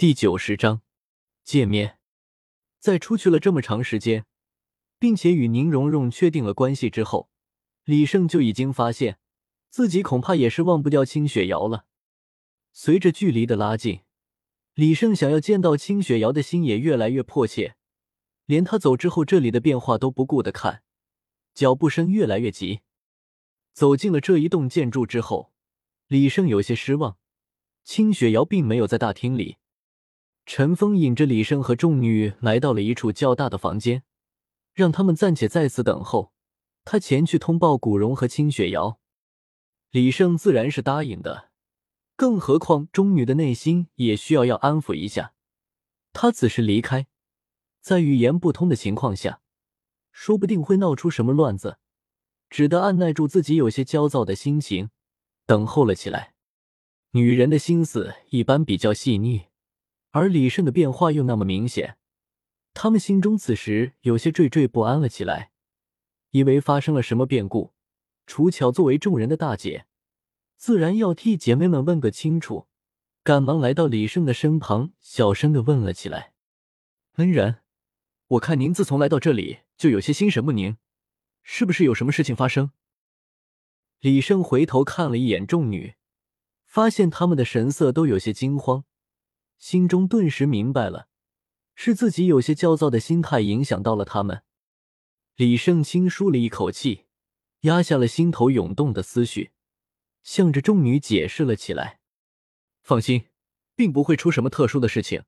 [0.00, 0.80] 第九十章
[1.44, 1.98] 见面。
[2.78, 4.24] 在出去了这么长时间，
[4.98, 7.28] 并且与宁荣荣确定了关系之后，
[7.84, 9.18] 李胜就已经发现
[9.68, 11.84] 自己恐怕也是忘不掉清雪瑶了。
[12.72, 14.00] 随着距离的拉近，
[14.72, 17.76] 李胜想要见到清雪瑶的心也越来越迫切，
[18.46, 20.82] 连他走之后这里的变化都不顾的看，
[21.52, 22.80] 脚步声越来越急。
[23.74, 25.52] 走进了这一栋建筑之后，
[26.06, 27.18] 李胜有些失望，
[27.84, 29.58] 清雪瑶并没有在大厅里。
[30.52, 34.02] 陈峰引着李胜和众女来到了一处较大的房间，
[34.74, 36.32] 让他们暂且在此等候。
[36.84, 38.98] 他前去通报古荣和清雪瑶，
[39.92, 41.50] 李胜自然是答应的。
[42.16, 45.34] 更何况众女的内心也需要要安抚一下。
[46.12, 47.06] 他此时离开，
[47.80, 49.40] 在语言不通的情况下，
[50.10, 51.78] 说不定会闹出什么乱子，
[52.48, 54.90] 只得按耐住自己有些焦躁的心情，
[55.46, 56.34] 等候了起来。
[57.12, 59.49] 女人的心思一般比较细腻。
[60.12, 61.96] 而李胜的变化又那么明显，
[62.74, 65.52] 他们心中此时有些惴惴不安了起来，
[66.30, 67.72] 以为发生了什么变故。
[68.26, 69.86] 楚巧作为众人的大姐，
[70.56, 72.68] 自然要替姐妹们问个清楚，
[73.24, 76.32] 赶忙来到李胜的身旁，小声的问了起来
[77.18, 77.62] ：“恩人，
[78.28, 80.76] 我看您自从来到这里就有些心神不宁，
[81.42, 82.70] 是不是有什么事情发生？”
[84.00, 85.94] 李胜回头看了一眼众女，
[86.64, 88.84] 发现他们的神色都有些惊慌。
[89.60, 91.06] 心中顿时明白了，
[91.74, 94.42] 是自己有些焦躁的心态影响到了他们。
[95.36, 97.04] 李胜轻舒了一口气，
[97.60, 99.50] 压下了心头涌动的思绪，
[100.22, 102.00] 向着众女解释了起来
[102.82, 103.26] ：“放心，
[103.76, 105.24] 并不会出什么特殊的事情。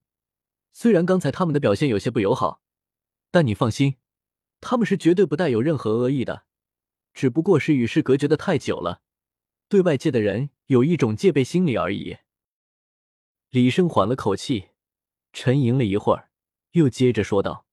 [0.72, 2.62] 虽然刚才他们的表现有些不友好，
[3.30, 3.96] 但你放心，
[4.62, 6.46] 他们是绝对不带有任何恶意的，
[7.12, 9.02] 只不过是与世隔绝的太久了，
[9.68, 12.16] 对外界的人有一种戒备心理而已。”
[13.52, 14.70] 李胜缓了口气，
[15.34, 16.30] 沉吟了一会儿，
[16.70, 17.66] 又接着说道：“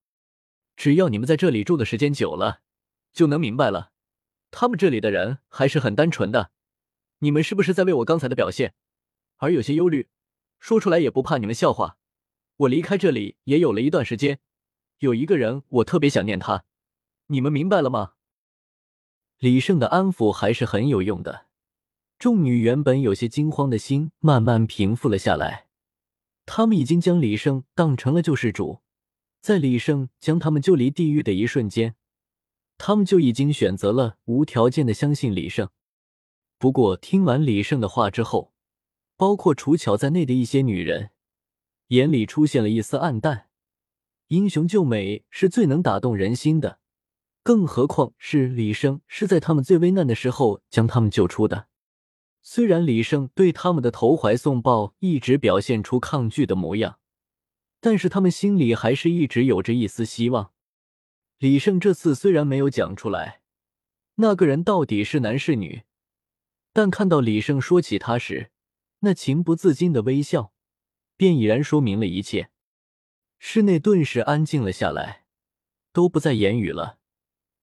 [0.76, 2.60] 只要你们在这里住的时间久了，
[3.14, 3.94] 就能明白了。
[4.52, 6.52] 他们这里的人还是很单纯的。
[7.20, 8.74] 你们是不是在为我刚才的表现
[9.38, 10.10] 而有些忧虑？
[10.60, 11.98] 说出来也不怕你们笑话。
[12.58, 14.42] 我离开这里也有了一段时间，
[14.98, 16.66] 有一个人我特别想念他。
[17.28, 18.16] 你们明白了吗？”
[19.40, 21.46] 李胜的安抚还是很有用的，
[22.18, 25.68] 众女原本有些惊慌的心慢慢平复了下来。
[26.52, 28.80] 他们已经将李胜当成了救世主，
[29.40, 31.94] 在李胜将他们救离地狱的一瞬间，
[32.76, 35.70] 他们就已经选择了无条件的相信李胜。
[36.58, 38.52] 不过，听完李胜的话之后，
[39.16, 41.12] 包括楚乔在内的一些女人
[41.90, 43.50] 眼里出现了一丝暗淡。
[44.30, 46.80] 英雄救美是最能打动人心的，
[47.44, 51.69] 更何况是李胜是在他们最危难的时候将他们救出的。
[52.52, 56.98] 虽然李胜对他们的投怀送抱一直表现出抗拒的模样，
[57.80, 60.52] 但是他们心里还是一直有着一丝希望。
[61.38, 63.42] 李胜这次虽然没有讲出来
[64.16, 65.84] 那个人到底是男是女，
[66.74, 68.50] 但看到李胜说起他时
[69.02, 70.52] 那情不自禁的微笑，
[71.16, 72.50] 便已然说明了一切。
[73.38, 75.26] 室内顿时安静了下来，
[75.94, 76.98] 都不再言语了，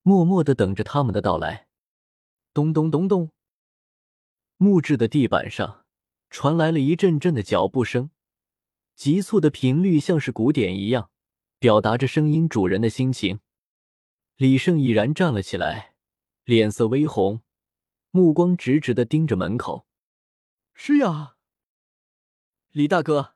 [0.02, 1.66] 默默的等着他们的到来。
[2.54, 3.32] 咚咚咚咚。
[4.59, 5.84] 木质的地板上
[6.31, 8.11] 传来了一阵阵的脚步声，
[8.94, 11.11] 急促的频率像是鼓点一样，
[11.59, 13.41] 表达着声音主人的心情。
[14.37, 15.94] 李胜已然站了起来，
[16.44, 17.43] 脸色微红，
[18.11, 19.87] 目光直直的盯着门口。
[20.75, 21.37] 是呀，
[22.73, 23.34] 李大哥。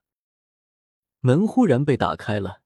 [1.21, 2.63] 门忽然被打开了，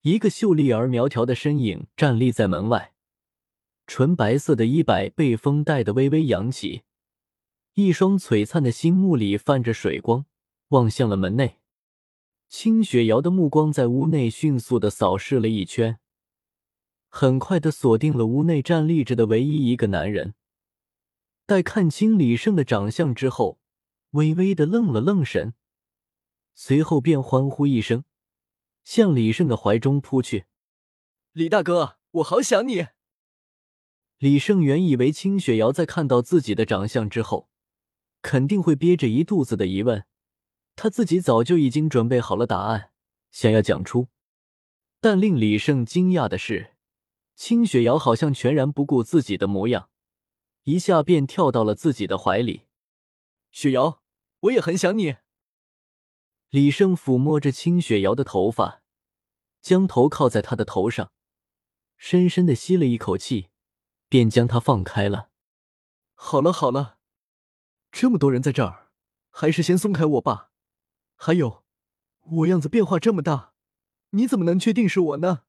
[0.00, 2.94] 一个秀丽而苗条的身影站立在门外，
[3.86, 6.84] 纯白色的衣摆被风带得微微扬起。
[7.74, 10.26] 一双璀璨的星目里泛着水光，
[10.68, 11.58] 望向了门内。
[12.48, 15.98] 清雪瑶的目光在屋内迅速的扫视了一圈，
[17.08, 20.34] 很快的锁定了屋内站立着的唯一一个男人。
[21.46, 23.58] 待看清李胜的长相之后，
[24.10, 25.54] 微微的愣了愣神，
[26.54, 28.04] 随后便欢呼一声，
[28.84, 30.44] 向李胜的怀中扑去。
[31.32, 32.86] 李大哥，我好想你。
[34.18, 37.50] 李胜原以为清雪瑶在看到自己的长相之后。
[38.24, 40.06] 肯定会憋着一肚子的疑问，
[40.74, 42.90] 他自己早就已经准备好了答案，
[43.30, 44.08] 想要讲出。
[44.98, 46.74] 但令李胜惊讶的是，
[47.36, 49.90] 清雪瑶好像全然不顾自己的模样，
[50.62, 52.62] 一下便跳到了自己的怀里。
[53.50, 54.02] 雪瑶，
[54.40, 55.16] 我也很想你。
[56.48, 58.80] 李胜抚摸着清雪瑶的头发，
[59.60, 61.12] 将头靠在她的头上，
[61.98, 63.48] 深深的吸了一口气，
[64.08, 65.28] 便将她放开了。
[66.14, 66.96] 好了好了。
[67.96, 68.88] 这么多人在这儿，
[69.30, 70.50] 还是先松开我吧。
[71.14, 71.64] 还有，
[72.22, 73.52] 我样子变化这么大，
[74.10, 75.44] 你怎么能确定是我呢？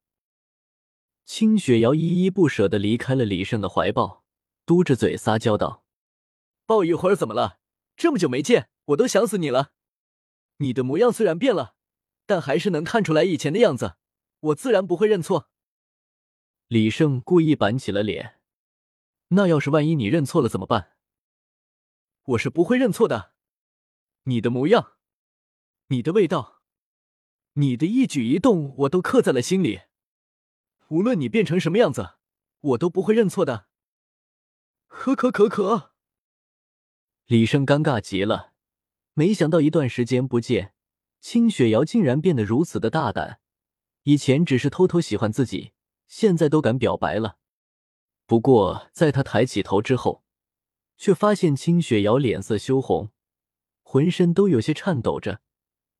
[1.24, 4.22] 清雪瑶依依不舍的离开了李胜的怀抱，
[4.64, 5.84] 嘟着嘴撒娇道
[6.66, 7.58] ：“抱一会儿怎么了？
[7.96, 9.72] 这么久没见，我都想死你了。
[10.58, 11.74] 你的模样虽然变了，
[12.26, 13.96] 但还是能看出来以前的样子，
[14.38, 15.50] 我自然不会认错。”
[16.68, 18.38] 李胜故意板起了脸
[19.34, 20.92] ：“那要是万一你认错了怎么办？”
[22.26, 23.32] 我是不会认错的。
[24.24, 24.94] 你的模样，
[25.88, 26.60] 你的味道，
[27.54, 29.82] 你的一举一动，我都刻在了心里。
[30.88, 32.14] 无论你变成什么样子，
[32.60, 33.68] 我都不会认错的。
[34.88, 35.92] 可可可可，
[37.26, 38.52] 李胜尴尬极了，
[39.14, 40.74] 没想到一段时间不见，
[41.20, 43.40] 清雪瑶竟然变得如此的大胆。
[44.02, 45.72] 以前只是偷偷喜欢自己，
[46.08, 47.38] 现在都敢表白了。
[48.26, 50.24] 不过在他抬起头之后，
[50.96, 53.10] 却发现清雪瑶脸色羞红。
[53.82, 55.40] 浑身都有些颤抖着，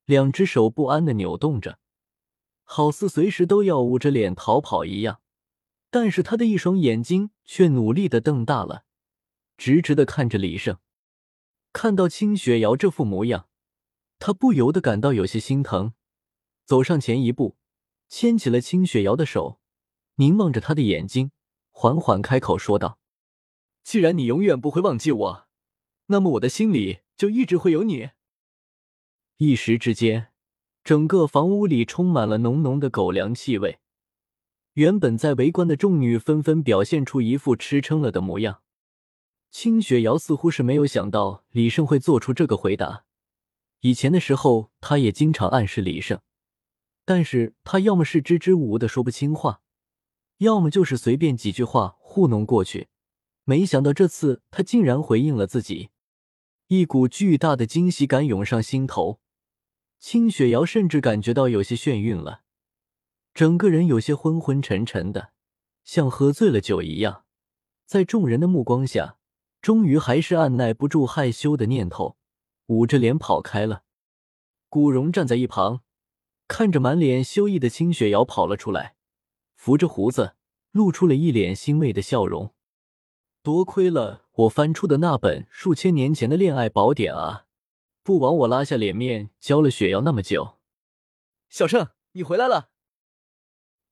[0.05, 1.79] 两只手不安的扭动着，
[2.65, 5.21] 好似随时都要捂着脸逃跑一样。
[5.89, 8.85] 但是他的一双眼睛却努力的瞪大了，
[9.57, 10.79] 直直的看着李胜。
[11.73, 13.49] 看到清雪瑶这副模样，
[14.19, 15.95] 他不由得感到有些心疼，
[16.65, 17.57] 走上前一步，
[18.09, 19.61] 牵起了清雪瑶的手，
[20.17, 21.31] 凝望着她的眼睛，
[21.71, 22.99] 缓缓开口说道
[23.87, 25.47] ：“既然你永远不会忘记我，
[26.07, 28.11] 那么我的心里……”就一直会有你。
[29.37, 30.33] 一时之间，
[30.83, 33.79] 整个房屋里充满了浓浓的狗粮气味。
[34.75, 38.61] 原本在围观的众女纷纷表现出一副吃撑了的模样。
[39.51, 43.07] 清雪瑶似乎是没有想到李胜会做出这个回答。
[43.81, 46.21] 以前的时候，他也经常暗示李胜，
[47.07, 49.63] 但是他要么是支支吾吾的说不清话，
[50.39, 52.89] 要么就是随便几句话糊弄过去。
[53.49, 55.91] 没想到这次他竟然回应了自己。
[56.67, 59.21] 一股巨大的惊喜感涌上心头，
[60.01, 62.43] 清雪瑶甚至感觉到有些眩晕了，
[63.33, 65.31] 整个人有些昏昏沉沉的，
[65.85, 67.23] 像喝醉了酒一样。
[67.85, 69.17] 在众人的目光下，
[69.63, 72.17] 终于还是按耐不住害羞的念头，
[72.67, 73.85] 捂着脸跑开了。
[74.69, 75.83] 古荣站在一旁，
[76.49, 78.97] 看着满脸羞意的清雪瑶跑了出来，
[79.55, 80.35] 扶着胡子，
[80.73, 82.56] 露出了一脸欣慰的笑容。
[83.47, 87.47] 多亏了我翻出的那本数千年前的恋爱宝典啊，
[88.03, 90.59] 不枉我拉下脸面教了雪瑶那么久。
[91.49, 92.71] 小盛，你回来了。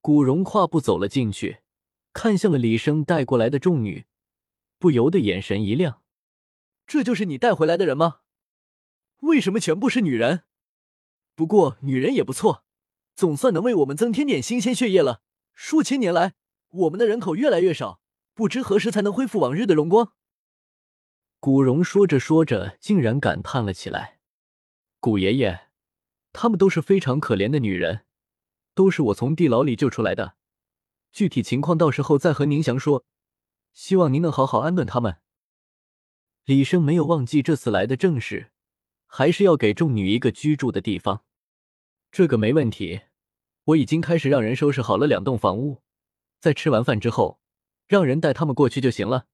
[0.00, 1.58] 古荣跨步走了进去，
[2.12, 4.06] 看向了李生带过来的众女，
[4.80, 6.02] 不由得眼神一亮。
[6.84, 8.22] 这就是你带回来的人吗？
[9.20, 10.42] 为什么全部是女人？
[11.36, 12.64] 不过女人也不错，
[13.14, 15.22] 总算能为我们增添点新鲜血液了。
[15.52, 16.34] 数千年来，
[16.70, 18.00] 我们的人口越来越少。
[18.34, 20.12] 不知何时才能恢复往日的荣光。
[21.38, 24.18] 古荣说着说着，竟然感叹了起来
[24.98, 25.68] ：“古爷爷，
[26.32, 28.06] 她们都是非常可怜的女人，
[28.74, 30.34] 都是我从地牢里救出来的。
[31.12, 33.04] 具体情况到时候再和您详说。
[33.72, 35.18] 希望您能好好安顿她们。”
[36.44, 38.50] 李生没有忘记这次来的正事，
[39.06, 41.24] 还是要给众女一个居住的地方。
[42.10, 43.02] 这个没问题，
[43.64, 45.82] 我已经开始让人收拾好了两栋房屋，
[46.40, 47.40] 在吃完饭之后。
[47.86, 49.26] 让人带他们过去就行了，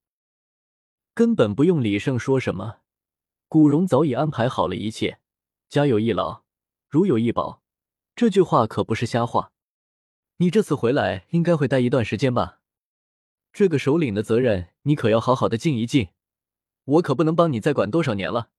[1.15, 2.79] 根本不用李胜说什么。
[3.49, 5.19] 古荣早已安排好了一切。
[5.69, 6.43] 家有一老，
[6.89, 7.63] 如有一宝，
[8.17, 9.53] 这句话可不是瞎话。
[10.39, 12.61] 你这次回来应该会待一段时间吧？
[13.53, 16.09] 这个首领的责任，你可要好好的尽一尽。
[16.85, 18.51] 我可不能帮你再管多少年了。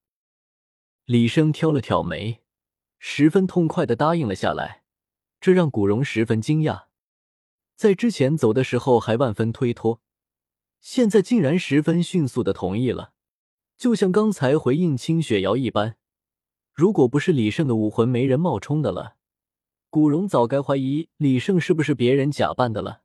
[1.06, 2.42] 李生挑了挑眉，
[3.00, 4.84] 十分痛快的答应了下来，
[5.42, 6.86] 这让古荣十分惊讶。
[7.82, 10.02] 在之前走的时候还万分推脱，
[10.82, 13.14] 现在竟然十分迅速的同意了，
[13.76, 15.98] 就像刚才回应清雪瑶一般。
[16.76, 19.16] 如果不是李胜的武魂没人冒充的了，
[19.90, 23.02] 古荣早该怀疑李胜是不是别人假扮的了。